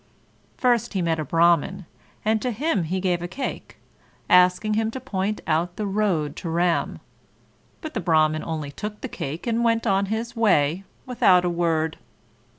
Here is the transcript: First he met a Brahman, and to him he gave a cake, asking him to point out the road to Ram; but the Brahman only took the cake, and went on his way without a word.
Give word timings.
First 0.57 0.93
he 0.93 1.01
met 1.03 1.19
a 1.19 1.23
Brahman, 1.23 1.85
and 2.25 2.41
to 2.41 2.49
him 2.49 2.85
he 2.85 2.99
gave 2.99 3.21
a 3.21 3.27
cake, 3.27 3.77
asking 4.31 4.73
him 4.73 4.89
to 4.89 4.99
point 4.99 5.41
out 5.45 5.75
the 5.75 5.85
road 5.85 6.35
to 6.37 6.49
Ram; 6.49 6.99
but 7.81 7.93
the 7.93 7.99
Brahman 7.99 8.43
only 8.43 8.71
took 8.71 9.01
the 9.01 9.07
cake, 9.07 9.45
and 9.45 9.63
went 9.63 9.85
on 9.85 10.07
his 10.07 10.35
way 10.35 10.85
without 11.05 11.45
a 11.45 11.51
word. 11.51 11.99